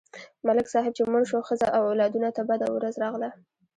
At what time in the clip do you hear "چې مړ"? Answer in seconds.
0.97-1.23